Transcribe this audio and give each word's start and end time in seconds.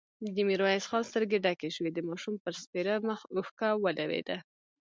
د 0.35 0.37
ميرويس 0.49 0.85
خان 0.89 1.03
سترګې 1.09 1.37
ډکې 1.45 1.69
شوې، 1.75 1.91
د 1.93 1.99
ماشوم 2.07 2.35
پر 2.43 2.53
سپېره 2.63 2.93
مخ 3.07 3.19
اوښکه 3.35 3.69
ولوېده. 3.83 4.37